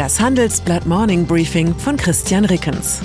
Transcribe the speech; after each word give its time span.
Das 0.00 0.18
Handelsblatt 0.18 0.86
Morning 0.86 1.26
Briefing 1.26 1.74
von 1.74 1.98
Christian 1.98 2.46
Rickens. 2.46 3.02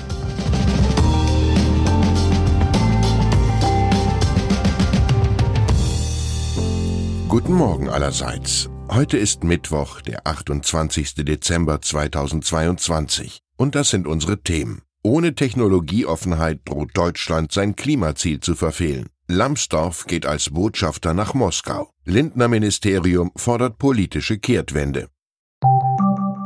Guten 7.28 7.52
Morgen 7.52 7.90
allerseits. 7.90 8.70
Heute 8.90 9.18
ist 9.18 9.44
Mittwoch, 9.44 10.00
der 10.00 10.26
28. 10.26 11.16
Dezember 11.16 11.82
2022. 11.82 13.40
Und 13.58 13.76
das 13.76 13.90
sind 13.90 14.08
unsere 14.08 14.42
Themen. 14.42 14.82
Ohne 15.04 15.36
Technologieoffenheit 15.36 16.62
droht 16.64 16.92
Deutschland 16.94 17.52
sein 17.52 17.76
Klimaziel 17.76 18.40
zu 18.40 18.56
verfehlen. 18.56 19.10
Lambsdorff 19.28 20.06
geht 20.08 20.26
als 20.26 20.50
Botschafter 20.50 21.14
nach 21.14 21.34
Moskau. 21.34 21.90
Lindner 22.06 22.48
Ministerium 22.48 23.32
fordert 23.36 23.80
politische 23.80 24.38
Kehrtwende. 24.38 25.10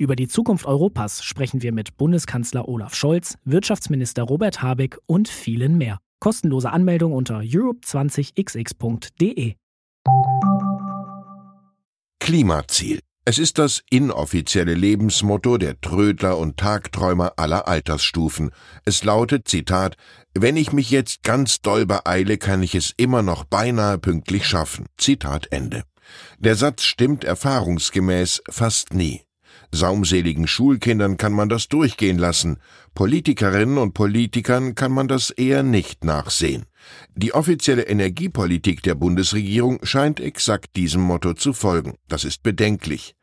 Über 0.00 0.16
die 0.16 0.26
Zukunft 0.28 0.64
Europas 0.64 1.22
sprechen 1.22 1.60
wir 1.60 1.72
mit 1.72 1.98
Bundeskanzler 1.98 2.66
Olaf 2.66 2.94
Scholz, 2.94 3.36
Wirtschaftsminister 3.44 4.22
Robert 4.22 4.62
Habeck 4.62 4.96
und 5.04 5.28
vielen 5.28 5.76
mehr. 5.76 5.98
Kostenlose 6.20 6.70
Anmeldung 6.70 7.12
unter 7.12 7.40
europe20xx.de. 7.40 9.56
Klimaziel. 12.18 13.00
Es 13.26 13.38
ist 13.38 13.58
das 13.58 13.82
inoffizielle 13.90 14.72
Lebensmotto 14.72 15.58
der 15.58 15.78
Trödler 15.82 16.38
und 16.38 16.56
Tagträumer 16.56 17.34
aller 17.36 17.68
Altersstufen. 17.68 18.52
Es 18.86 19.04
lautet, 19.04 19.48
Zitat, 19.48 19.98
wenn 20.32 20.56
ich 20.56 20.72
mich 20.72 20.90
jetzt 20.90 21.24
ganz 21.24 21.60
doll 21.60 21.84
beeile, 21.84 22.38
kann 22.38 22.62
ich 22.62 22.74
es 22.74 22.94
immer 22.96 23.20
noch 23.20 23.44
beinahe 23.44 23.98
pünktlich 23.98 24.46
schaffen. 24.46 24.86
Zitat 24.96 25.48
Ende. 25.50 25.82
Der 26.38 26.56
Satz 26.56 26.84
stimmt 26.84 27.22
erfahrungsgemäß 27.22 28.40
fast 28.48 28.94
nie. 28.94 29.20
Saumseligen 29.72 30.46
Schulkindern 30.46 31.16
kann 31.16 31.32
man 31.32 31.48
das 31.48 31.68
durchgehen 31.68 32.18
lassen, 32.18 32.58
Politikerinnen 32.94 33.78
und 33.78 33.94
Politikern 33.94 34.74
kann 34.74 34.92
man 34.92 35.08
das 35.08 35.30
eher 35.30 35.62
nicht 35.62 36.04
nachsehen. 36.04 36.66
Die 37.14 37.34
offizielle 37.34 37.82
Energiepolitik 37.82 38.82
der 38.82 38.94
Bundesregierung 38.94 39.78
scheint 39.84 40.18
exakt 40.18 40.76
diesem 40.76 41.02
Motto 41.02 41.34
zu 41.34 41.52
folgen. 41.52 41.94
Das 42.08 42.24
ist 42.24 42.42
bedenklich. 42.42 43.14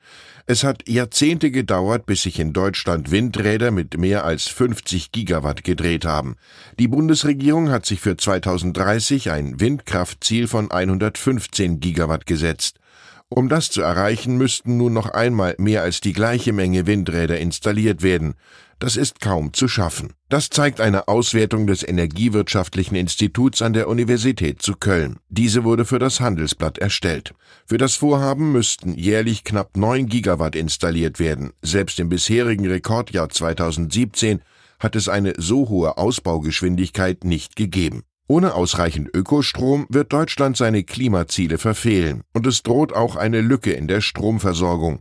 Es 0.49 0.63
hat 0.63 0.87
Jahrzehnte 0.87 1.51
gedauert, 1.51 2.05
bis 2.05 2.21
sich 2.21 2.39
in 2.39 2.53
Deutschland 2.53 3.11
Windräder 3.11 3.69
mit 3.69 3.97
mehr 3.97 4.23
als 4.23 4.47
50 4.47 5.11
Gigawatt 5.11 5.65
gedreht 5.65 6.05
haben. 6.05 6.37
Die 6.79 6.87
Bundesregierung 6.87 7.69
hat 7.69 7.85
sich 7.85 7.99
für 7.99 8.15
2030 8.15 9.29
ein 9.31 9.59
Windkraftziel 9.59 10.47
von 10.47 10.71
115 10.71 11.81
Gigawatt 11.81 12.25
gesetzt. 12.25 12.79
Um 13.29 13.49
das 13.49 13.69
zu 13.69 13.81
erreichen, 13.81 14.37
müssten 14.37 14.77
nun 14.77 14.93
noch 14.93 15.09
einmal 15.09 15.53
mehr 15.57 15.81
als 15.81 15.99
die 15.99 16.13
gleiche 16.13 16.53
Menge 16.53 16.87
Windräder 16.87 17.37
installiert 17.37 18.01
werden. 18.01 18.35
Das 18.79 18.95
ist 18.95 19.19
kaum 19.19 19.53
zu 19.53 19.67
schaffen. 19.67 20.13
Das 20.29 20.49
zeigt 20.49 20.79
eine 20.79 21.09
Auswertung 21.09 21.67
des 21.67 21.85
Energiewirtschaftlichen 21.85 22.95
Instituts 22.95 23.61
an 23.61 23.73
der 23.73 23.89
Universität 23.89 24.61
zu 24.61 24.75
Köln. 24.75 25.17
Diese 25.27 25.65
wurde 25.65 25.83
für 25.83 25.99
das 25.99 26.21
Handelsblatt 26.21 26.77
erstellt. 26.77 27.33
Für 27.65 27.77
das 27.77 27.95
Vorhaben 27.95 28.53
müssten 28.53 28.93
jährlich 28.93 29.43
knapp 29.43 29.75
9 29.75 30.07
Gigawatt 30.07 30.55
installiert 30.55 31.19
werden. 31.19 31.51
Selbst 31.61 31.99
im 31.99 32.07
bisherigen 32.07 32.67
Rekordjahr 32.67 33.27
2017 33.27 34.41
hat 34.79 34.95
es 34.95 35.09
eine 35.09 35.33
so 35.37 35.67
hohe 35.67 35.97
Ausbaugeschwindigkeit 35.97 37.25
nicht 37.25 37.57
gegeben. 37.57 38.03
Ohne 38.29 38.55
ausreichend 38.55 39.09
Ökostrom 39.13 39.85
wird 39.89 40.11
Deutschland 40.11 40.57
seine 40.57 40.83
Klimaziele 40.83 41.57
verfehlen, 41.57 42.23
und 42.33 42.45
es 42.45 42.61
droht 42.61 42.91
auch 42.91 43.15
eine 43.15 43.39
Lücke 43.39 43.71
in 43.71 43.87
der 43.87 44.01
Stromversorgung. 44.01 44.99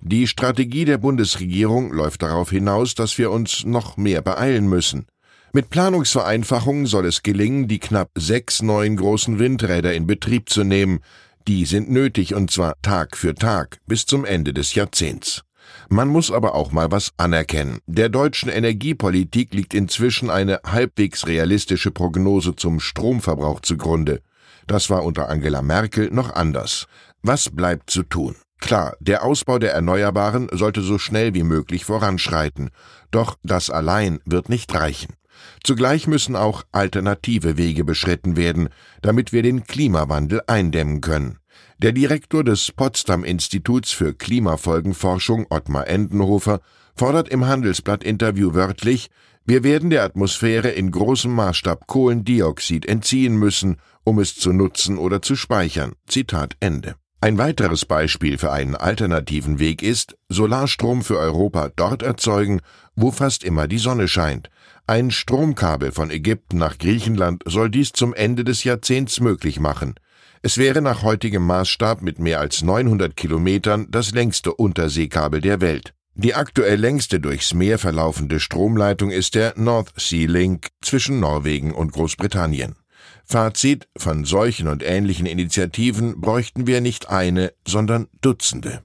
Die 0.00 0.26
Strategie 0.26 0.84
der 0.84 0.98
Bundesregierung 0.98 1.92
läuft 1.92 2.22
darauf 2.22 2.50
hinaus, 2.50 2.94
dass 2.94 3.16
wir 3.16 3.30
uns 3.30 3.64
noch 3.64 3.96
mehr 3.96 4.20
beeilen 4.20 4.68
müssen. 4.68 5.06
Mit 5.54 5.70
Planungsvereinfachungen 5.70 6.84
soll 6.84 7.06
es 7.06 7.22
gelingen, 7.22 7.68
die 7.68 7.78
knapp 7.78 8.10
sechs 8.14 8.60
neuen 8.60 8.96
großen 8.96 9.38
Windräder 9.38 9.94
in 9.94 10.06
Betrieb 10.06 10.50
zu 10.50 10.62
nehmen. 10.62 11.00
Die 11.48 11.64
sind 11.64 11.90
nötig, 11.90 12.34
und 12.34 12.50
zwar 12.50 12.74
Tag 12.82 13.16
für 13.16 13.34
Tag 13.34 13.78
bis 13.86 14.04
zum 14.04 14.26
Ende 14.26 14.52
des 14.52 14.74
Jahrzehnts. 14.74 15.42
Man 15.88 16.08
muss 16.08 16.30
aber 16.30 16.54
auch 16.54 16.72
mal 16.72 16.90
was 16.90 17.12
anerkennen. 17.16 17.78
Der 17.86 18.08
deutschen 18.08 18.50
Energiepolitik 18.50 19.54
liegt 19.54 19.74
inzwischen 19.74 20.30
eine 20.30 20.60
halbwegs 20.64 21.26
realistische 21.26 21.90
Prognose 21.90 22.54
zum 22.56 22.80
Stromverbrauch 22.80 23.60
zugrunde. 23.60 24.20
Das 24.66 24.90
war 24.90 25.04
unter 25.04 25.28
Angela 25.28 25.62
Merkel 25.62 26.10
noch 26.12 26.34
anders. 26.34 26.86
Was 27.22 27.50
bleibt 27.50 27.90
zu 27.90 28.02
tun? 28.02 28.36
Klar, 28.60 28.96
der 29.00 29.24
Ausbau 29.24 29.58
der 29.58 29.72
Erneuerbaren 29.72 30.48
sollte 30.52 30.82
so 30.82 30.98
schnell 30.98 31.32
wie 31.34 31.44
möglich 31.44 31.84
voranschreiten. 31.84 32.70
Doch 33.10 33.36
das 33.42 33.70
allein 33.70 34.20
wird 34.24 34.48
nicht 34.48 34.74
reichen. 34.74 35.14
Zugleich 35.62 36.06
müssen 36.06 36.36
auch 36.36 36.64
alternative 36.72 37.56
Wege 37.56 37.84
beschritten 37.84 38.36
werden, 38.36 38.68
damit 39.02 39.32
wir 39.32 39.42
den 39.42 39.64
Klimawandel 39.64 40.42
eindämmen 40.46 41.00
können. 41.00 41.38
Der 41.78 41.92
Direktor 41.92 42.44
des 42.44 42.72
Potsdam 42.72 43.24
Instituts 43.24 43.92
für 43.92 44.14
Klimafolgenforschung, 44.14 45.46
Ottmar 45.50 45.86
Endenhofer, 45.86 46.60
fordert 46.94 47.28
im 47.28 47.46
Handelsblatt-Interview 47.46 48.54
wörtlich, 48.54 49.10
wir 49.44 49.64
werden 49.64 49.88
der 49.88 50.02
Atmosphäre 50.02 50.68
in 50.68 50.90
großem 50.90 51.34
Maßstab 51.34 51.86
Kohlendioxid 51.86 52.84
entziehen 52.84 53.36
müssen, 53.36 53.76
um 54.04 54.18
es 54.18 54.34
zu 54.34 54.52
nutzen 54.52 54.98
oder 54.98 55.22
zu 55.22 55.36
speichern. 55.36 55.92
Zitat 56.06 56.56
Ende. 56.60 56.96
Ein 57.20 57.36
weiteres 57.36 57.84
Beispiel 57.84 58.38
für 58.38 58.52
einen 58.52 58.76
alternativen 58.76 59.58
Weg 59.58 59.82
ist, 59.82 60.16
Solarstrom 60.28 61.02
für 61.02 61.18
Europa 61.18 61.70
dort 61.74 62.02
erzeugen, 62.02 62.60
wo 62.94 63.10
fast 63.10 63.42
immer 63.42 63.66
die 63.66 63.78
Sonne 63.78 64.06
scheint. 64.06 64.50
Ein 64.86 65.10
Stromkabel 65.10 65.92
von 65.92 66.10
Ägypten 66.10 66.58
nach 66.58 66.78
Griechenland 66.78 67.42
soll 67.44 67.70
dies 67.70 67.92
zum 67.92 68.14
Ende 68.14 68.44
des 68.44 68.64
Jahrzehnts 68.64 69.18
möglich 69.18 69.58
machen. 69.58 69.94
Es 70.40 70.56
wäre 70.56 70.80
nach 70.80 71.02
heutigem 71.02 71.44
Maßstab 71.44 72.00
mit 72.00 72.20
mehr 72.20 72.38
als 72.38 72.62
900 72.62 73.16
Kilometern 73.16 73.88
das 73.90 74.12
längste 74.12 74.54
Unterseekabel 74.54 75.40
der 75.40 75.60
Welt. 75.60 75.94
Die 76.14 76.34
aktuell 76.34 76.78
längste 76.78 77.20
durchs 77.20 77.54
Meer 77.54 77.78
verlaufende 77.78 78.40
Stromleitung 78.40 79.10
ist 79.10 79.34
der 79.34 79.54
North 79.56 79.92
Sea 79.96 80.28
Link 80.28 80.68
zwischen 80.80 81.20
Norwegen 81.20 81.72
und 81.72 81.92
Großbritannien. 81.92 82.76
Fazit, 83.24 83.88
von 83.96 84.24
solchen 84.24 84.68
und 84.68 84.82
ähnlichen 84.82 85.26
Initiativen 85.26 86.20
bräuchten 86.20 86.66
wir 86.66 86.80
nicht 86.80 87.08
eine, 87.08 87.52
sondern 87.66 88.08
Dutzende. 88.20 88.82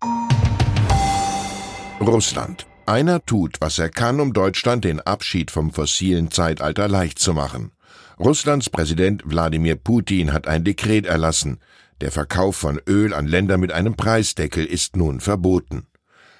Russland. 2.00 2.68
Einer 2.86 3.26
tut, 3.26 3.58
was 3.62 3.80
er 3.80 3.90
kann, 3.90 4.20
um 4.20 4.34
Deutschland 4.34 4.84
den 4.84 5.00
Abschied 5.00 5.52
vom 5.52 5.72
fossilen 5.72 6.32
Zeitalter 6.32 6.88
leicht 6.88 7.20
zu 7.20 7.34
machen. 7.34 7.72
Russlands 8.20 8.70
Präsident 8.70 9.24
Wladimir 9.26 9.76
Putin 9.76 10.34
hat 10.34 10.48
ein 10.48 10.64
Dekret 10.64 11.06
erlassen. 11.06 11.60
Der 12.02 12.12
Verkauf 12.12 12.56
von 12.56 12.80
Öl 12.88 13.14
an 13.14 13.28
Länder 13.28 13.58
mit 13.58 13.72
einem 13.72 13.96
Preisdeckel 13.96 14.66
ist 14.66 14.96
nun 14.96 15.20
verboten. 15.20 15.88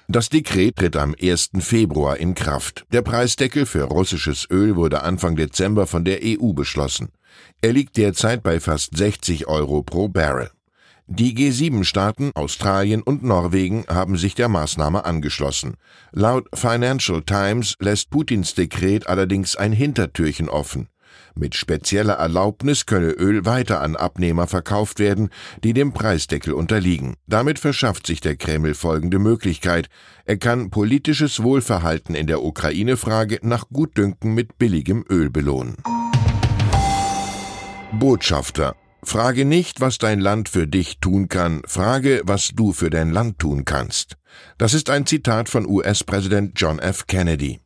Das 0.06 0.28
Dekret 0.28 0.76
tritt 0.76 0.96
am 0.96 1.14
1. 1.20 1.50
Februar 1.60 2.18
in 2.18 2.34
Kraft. 2.34 2.84
Der 2.92 3.02
Preisdeckel 3.02 3.66
für 3.66 3.84
russisches 3.84 4.46
Öl 4.50 4.76
wurde 4.76 5.02
Anfang 5.02 5.34
Dezember 5.34 5.86
von 5.86 6.04
der 6.04 6.20
EU 6.22 6.52
beschlossen. 6.52 7.08
Er 7.62 7.72
liegt 7.72 7.96
derzeit 7.96 8.42
bei 8.42 8.60
fast 8.60 8.96
60 8.96 9.48
Euro 9.48 9.82
pro 9.82 10.08
Barrel. 10.08 10.50
Die 11.06 11.34
G7-Staaten, 11.34 12.30
Australien 12.34 13.02
und 13.02 13.22
Norwegen 13.22 13.84
haben 13.88 14.16
sich 14.16 14.34
der 14.34 14.48
Maßnahme 14.48 15.04
angeschlossen. 15.04 15.74
Laut 16.12 16.48
Financial 16.54 17.22
Times 17.22 17.74
lässt 17.80 18.10
Putins 18.10 18.54
Dekret 18.54 19.06
allerdings 19.06 19.56
ein 19.56 19.72
Hintertürchen 19.72 20.48
offen. 20.48 20.88
Mit 21.34 21.54
spezieller 21.54 22.14
Erlaubnis 22.14 22.86
könne 22.86 23.10
Öl 23.10 23.44
weiter 23.44 23.80
an 23.80 23.96
Abnehmer 23.96 24.46
verkauft 24.46 24.98
werden, 24.98 25.30
die 25.62 25.72
dem 25.72 25.92
Preisdeckel 25.92 26.52
unterliegen. 26.52 27.14
Damit 27.26 27.58
verschafft 27.58 28.06
sich 28.06 28.20
der 28.20 28.36
Kreml 28.36 28.74
folgende 28.74 29.18
Möglichkeit. 29.18 29.88
Er 30.24 30.36
kann 30.36 30.70
politisches 30.70 31.42
Wohlverhalten 31.42 32.14
in 32.14 32.26
der 32.26 32.42
Ukraine-Frage 32.42 33.40
nach 33.42 33.68
Gutdünken 33.72 34.34
mit 34.34 34.58
billigem 34.58 35.04
Öl 35.08 35.30
belohnen. 35.30 35.76
Botschafter 37.92 38.74
Frage 39.04 39.44
nicht, 39.44 39.80
was 39.80 39.98
dein 39.98 40.18
Land 40.18 40.48
für 40.48 40.66
dich 40.66 40.98
tun 40.98 41.28
kann, 41.28 41.62
frage, 41.66 42.22
was 42.24 42.52
du 42.54 42.72
für 42.72 42.90
dein 42.90 43.10
Land 43.10 43.38
tun 43.38 43.64
kannst. 43.64 44.16
Das 44.58 44.74
ist 44.74 44.90
ein 44.90 45.06
Zitat 45.06 45.48
von 45.48 45.66
US-Präsident 45.66 46.52
John 46.56 46.78
F. 46.78 47.06
Kennedy. 47.06 47.60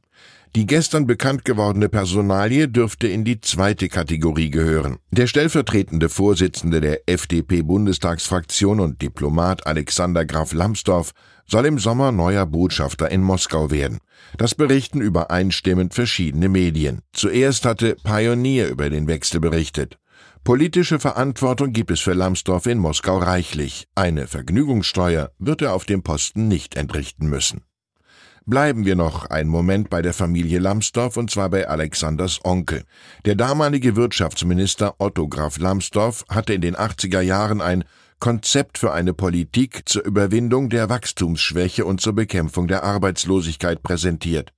Die 0.57 0.67
gestern 0.67 1.07
bekannt 1.07 1.45
gewordene 1.45 1.89
Personalie 1.89 2.69
dürfte 2.69 3.07
in 3.07 3.25
die 3.25 3.41
zweite 3.41 3.89
Kategorie 3.89 4.51
gehören. 4.51 4.99
Der 5.11 5.27
stellvertretende 5.27 6.09
Vorsitzende 6.09 6.81
der 6.81 7.09
FDP-Bundestagsfraktion 7.09 8.81
und 8.81 9.03
Diplomat 9.03 9.67
Alexander 9.67 10.25
Graf 10.25 10.53
Lambsdorff 10.53 11.13
soll 11.47 11.67
im 11.67 11.79
Sommer 11.79 12.13
neuer 12.13 12.47
Botschafter 12.47 13.11
in 13.11 13.23
Moskau 13.23 13.71
werden. 13.71 13.99
Das 14.37 14.55
berichten 14.55 15.01
übereinstimmend 15.01 15.95
verschiedene 15.95 16.49
Medien. 16.49 17.01
Zuerst 17.13 17.65
hatte 17.65 17.97
Pioneer 18.03 18.69
über 18.69 18.91
den 18.91 19.07
Wechsel 19.07 19.41
berichtet. 19.41 19.99
Politische 20.45 20.99
Verantwortung 20.99 21.73
gibt 21.73 21.91
es 21.91 22.01
für 22.01 22.15
Lambsdorff 22.15 22.67
in 22.67 22.79
Moskau 22.79 23.19
reichlich. 23.19 23.87
Eine 23.95 24.27
Vergnügungssteuer 24.27 25.31
wird 25.39 25.63
er 25.63 25.75
auf 25.75 25.85
dem 25.85 26.03
Posten 26.03 26.49
nicht 26.49 26.77
entrichten 26.77 27.29
müssen. 27.29 27.63
Bleiben 28.49 28.87
wir 28.87 28.97
noch 28.97 29.27
einen 29.27 29.51
Moment 29.51 29.91
bei 29.91 30.01
der 30.01 30.15
Familie 30.15 30.59
Lambsdorff 30.59 31.19
und 31.19 31.31
zwar 31.31 31.51
bei 31.51 31.69
Alexanders 31.69 32.41
Onkel. 32.45 32.85
Der 33.27 33.35
damalige 33.35 33.95
Wirtschaftsminister 33.95 34.95
Otto 34.97 35.29
Graf 35.29 35.59
Lambsdorff 35.59 36.25
hatte 36.31 36.55
in 36.55 36.63
den 36.63 36.75
80er 36.75 37.21
Jahren 37.21 37.61
ein 37.61 37.85
Konzept 38.21 38.79
für 38.79 38.91
eine 38.91 39.13
Politik 39.13 39.83
zur 39.87 40.03
Überwindung 40.03 40.71
der 40.71 40.89
Wachstumsschwäche 40.89 41.85
und 41.85 42.01
zur 42.01 42.15
Bekämpfung 42.15 42.69
der 42.69 42.85
Arbeitslosigkeit 42.85 43.83
präsentiert. 43.83 44.55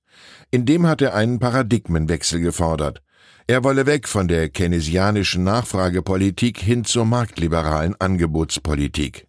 In 0.51 0.65
dem 0.65 0.87
hat 0.87 1.01
er 1.01 1.13
einen 1.13 1.39
Paradigmenwechsel 1.39 2.39
gefordert. 2.39 3.01
Er 3.47 3.65
wolle 3.65 3.87
weg 3.87 4.07
von 4.07 4.29
der 4.29 4.47
keynesianischen 4.47 5.43
Nachfragepolitik 5.43 6.61
hin 6.61 6.85
zur 6.85 7.03
marktliberalen 7.03 7.99
Angebotspolitik. 7.99 9.27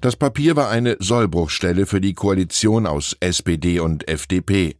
Das 0.00 0.16
Papier 0.16 0.56
war 0.56 0.68
eine 0.68 0.96
Sollbruchstelle 0.98 1.86
für 1.86 2.00
die 2.00 2.14
Koalition 2.14 2.86
aus 2.86 3.16
SPD 3.20 3.80
und 3.80 4.08
FDP. 4.08 4.76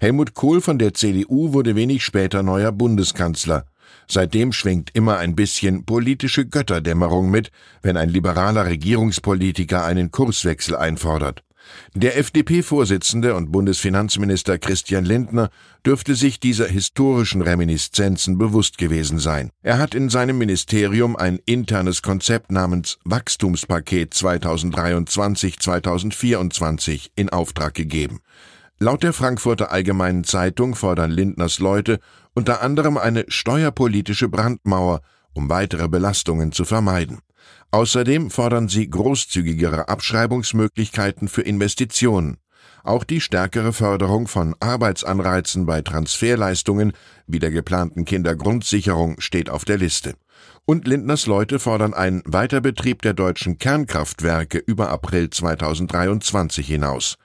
Helmut 0.00 0.34
Kohl 0.34 0.60
von 0.60 0.78
der 0.78 0.92
CDU 0.92 1.52
wurde 1.52 1.76
wenig 1.76 2.04
später 2.04 2.42
neuer 2.42 2.72
Bundeskanzler. 2.72 3.66
Seitdem 4.08 4.52
schwingt 4.52 4.90
immer 4.94 5.18
ein 5.18 5.36
bisschen 5.36 5.84
politische 5.84 6.46
Götterdämmerung 6.46 7.30
mit, 7.30 7.50
wenn 7.82 7.96
ein 7.96 8.08
liberaler 8.08 8.66
Regierungspolitiker 8.66 9.84
einen 9.84 10.10
Kurswechsel 10.10 10.76
einfordert. 10.76 11.45
Der 11.94 12.18
FDP-Vorsitzende 12.18 13.34
und 13.34 13.52
Bundesfinanzminister 13.52 14.58
Christian 14.58 15.04
Lindner 15.04 15.50
dürfte 15.84 16.14
sich 16.14 16.40
dieser 16.40 16.66
historischen 16.66 17.42
Reminiszenzen 17.42 18.38
bewusst 18.38 18.78
gewesen 18.78 19.18
sein. 19.18 19.50
Er 19.62 19.76
hat 19.78 19.94
in 19.94 20.08
seinem 20.08 20.38
Ministerium 20.38 21.16
ein 21.16 21.38
internes 21.46 22.00
Konzept 22.02 22.50
namens 22.50 22.98
Wachstumspaket 23.04 24.14
2023-2024 24.14 27.10
in 27.16 27.28
Auftrag 27.30 27.74
gegeben. 27.74 28.20
Laut 28.78 29.02
der 29.02 29.14
Frankfurter 29.14 29.72
Allgemeinen 29.72 30.24
Zeitung 30.24 30.74
fordern 30.74 31.10
Lindners 31.10 31.60
Leute 31.60 31.98
unter 32.34 32.60
anderem 32.60 32.98
eine 32.98 33.24
steuerpolitische 33.28 34.28
Brandmauer, 34.28 35.00
um 35.32 35.48
weitere 35.48 35.88
Belastungen 35.88 36.52
zu 36.52 36.66
vermeiden. 36.66 37.20
Außerdem 37.76 38.30
fordern 38.30 38.68
sie 38.68 38.88
großzügigere 38.88 39.90
Abschreibungsmöglichkeiten 39.90 41.28
für 41.28 41.42
Investitionen. 41.42 42.38
Auch 42.82 43.04
die 43.04 43.20
stärkere 43.20 43.74
Förderung 43.74 44.28
von 44.28 44.56
Arbeitsanreizen 44.60 45.66
bei 45.66 45.82
Transferleistungen 45.82 46.94
wie 47.26 47.38
der 47.38 47.50
geplanten 47.50 48.06
Kindergrundsicherung 48.06 49.20
steht 49.20 49.50
auf 49.50 49.66
der 49.66 49.76
Liste. 49.76 50.14
Und 50.64 50.88
Lindners 50.88 51.26
Leute 51.26 51.58
fordern 51.58 51.92
einen 51.92 52.22
Weiterbetrieb 52.24 53.02
der 53.02 53.12
deutschen 53.12 53.58
Kernkraftwerke 53.58 54.56
über 54.56 54.88
April 54.88 55.28
2023 55.28 56.66
hinaus. 56.66 57.18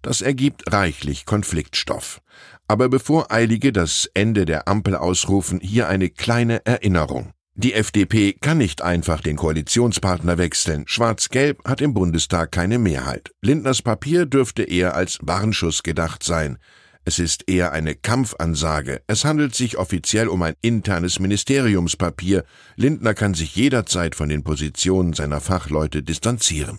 Das 0.00 0.22
ergibt 0.22 0.72
reichlich 0.72 1.26
Konfliktstoff. 1.26 2.22
Aber 2.68 2.88
bevor 2.88 3.30
Eilige 3.30 3.70
das 3.70 4.08
Ende 4.14 4.46
der 4.46 4.66
Ampel 4.66 4.96
ausrufen, 4.96 5.60
hier 5.60 5.88
eine 5.90 6.08
kleine 6.08 6.64
Erinnerung. 6.64 7.34
Die 7.62 7.74
FDP 7.74 8.32
kann 8.32 8.56
nicht 8.56 8.80
einfach 8.80 9.20
den 9.20 9.36
Koalitionspartner 9.36 10.38
wechseln. 10.38 10.84
Schwarz-Gelb 10.86 11.62
hat 11.68 11.82
im 11.82 11.92
Bundestag 11.92 12.52
keine 12.52 12.78
Mehrheit. 12.78 13.32
Lindners 13.42 13.82
Papier 13.82 14.24
dürfte 14.24 14.62
eher 14.62 14.94
als 14.94 15.18
Warnschuss 15.20 15.82
gedacht 15.82 16.22
sein. 16.22 16.56
Es 17.04 17.18
ist 17.18 17.50
eher 17.50 17.72
eine 17.72 17.94
Kampfansage. 17.94 19.02
Es 19.08 19.26
handelt 19.26 19.54
sich 19.54 19.76
offiziell 19.76 20.28
um 20.28 20.40
ein 20.40 20.54
internes 20.62 21.18
Ministeriumspapier. 21.18 22.44
Lindner 22.76 23.12
kann 23.12 23.34
sich 23.34 23.54
jederzeit 23.54 24.14
von 24.14 24.30
den 24.30 24.42
Positionen 24.42 25.12
seiner 25.12 25.42
Fachleute 25.42 26.02
distanzieren. 26.02 26.78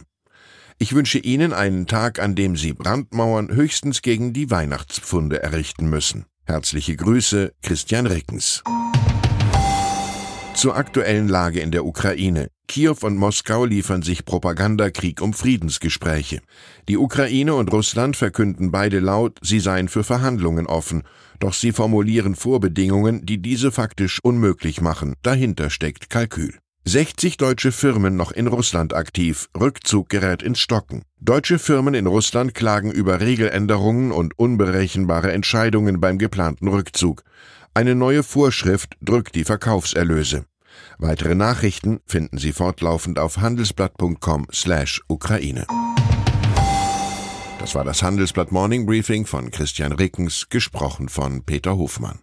Ich 0.79 0.95
wünsche 0.95 1.19
Ihnen 1.19 1.53
einen 1.53 1.85
Tag, 1.85 2.17
an 2.17 2.33
dem 2.33 2.57
Sie 2.57 2.73
Brandmauern 2.73 3.53
höchstens 3.53 4.01
gegen 4.01 4.33
die 4.33 4.49
Weihnachtspfunde 4.49 5.43
errichten 5.43 5.91
müssen. 5.91 6.25
Herzliche 6.45 6.95
Grüße, 6.95 7.53
Christian 7.61 8.07
Rickens. 8.07 8.63
Zur 10.53 10.75
aktuellen 10.75 11.27
Lage 11.27 11.59
in 11.59 11.71
der 11.71 11.85
Ukraine. 11.85 12.49
Kiew 12.67 12.95
und 13.01 13.17
Moskau 13.17 13.65
liefern 13.65 14.01
sich 14.01 14.25
Propagandakrieg 14.25 15.21
um 15.21 15.33
Friedensgespräche. 15.33 16.41
Die 16.87 16.97
Ukraine 16.97 17.55
und 17.55 17.71
Russland 17.71 18.15
verkünden 18.15 18.71
beide 18.71 18.99
laut, 18.99 19.39
sie 19.41 19.59
seien 19.59 19.87
für 19.87 20.03
Verhandlungen 20.03 20.67
offen, 20.67 21.03
doch 21.39 21.53
sie 21.53 21.71
formulieren 21.71 22.35
Vorbedingungen, 22.35 23.25
die 23.25 23.41
diese 23.41 23.71
faktisch 23.71 24.19
unmöglich 24.23 24.81
machen. 24.81 25.15
Dahinter 25.23 25.69
steckt 25.69 26.09
Kalkül. 26.09 26.53
60 26.83 27.37
deutsche 27.37 27.71
Firmen 27.71 28.15
noch 28.15 28.31
in 28.31 28.47
Russland 28.47 28.93
aktiv, 28.93 29.49
Rückzug 29.59 30.09
gerät 30.09 30.41
ins 30.41 30.59
Stocken. 30.59 31.03
Deutsche 31.19 31.59
Firmen 31.59 31.93
in 31.93 32.07
Russland 32.07 32.55
klagen 32.55 32.91
über 32.91 33.21
Regeländerungen 33.21 34.11
und 34.11 34.37
unberechenbare 34.39 35.31
Entscheidungen 35.31 36.01
beim 36.01 36.17
geplanten 36.17 36.67
Rückzug. 36.67 37.23
Eine 37.73 37.95
neue 37.95 38.23
Vorschrift 38.23 38.97
drückt 39.01 39.35
die 39.35 39.45
Verkaufserlöse. 39.45 40.45
Weitere 40.97 41.35
Nachrichten 41.35 42.01
finden 42.05 42.37
Sie 42.37 42.51
fortlaufend 42.51 43.17
auf 43.17 43.37
handelsblatt.com/Ukraine. 43.37 45.65
Das 47.59 47.75
war 47.75 47.85
das 47.85 48.03
Handelsblatt 48.03 48.51
Morning 48.51 48.85
Briefing 48.85 49.25
von 49.25 49.51
Christian 49.51 49.93
Rickens, 49.93 50.49
gesprochen 50.49 51.07
von 51.07 51.45
Peter 51.45 51.77
Hofmann. 51.77 52.19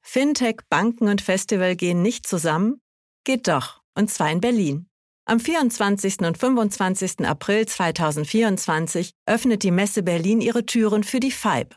Fintech, 0.00 0.56
Banken 0.68 1.06
und 1.08 1.22
Festival 1.22 1.76
gehen 1.76 2.02
nicht 2.02 2.26
zusammen? 2.26 2.80
Geht 3.24 3.46
doch, 3.46 3.82
und 3.94 4.10
zwar 4.10 4.32
in 4.32 4.40
Berlin. 4.40 4.88
Am 5.26 5.38
24. 5.38 6.22
und 6.22 6.36
25. 6.36 7.24
April 7.24 7.66
2024 7.66 9.12
öffnet 9.26 9.62
die 9.62 9.70
Messe 9.70 10.02
Berlin 10.02 10.40
ihre 10.40 10.66
Türen 10.66 11.04
für 11.04 11.20
die 11.20 11.30
FIBE, 11.30 11.76